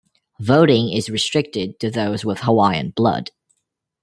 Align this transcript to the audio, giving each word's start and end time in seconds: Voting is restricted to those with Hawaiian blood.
Voting 0.39 0.91
is 0.91 1.11
restricted 1.11 1.79
to 1.79 1.91
those 1.91 2.25
with 2.25 2.39
Hawaiian 2.39 2.89
blood. 2.89 3.29